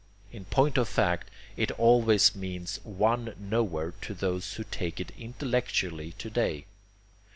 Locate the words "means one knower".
2.33-3.93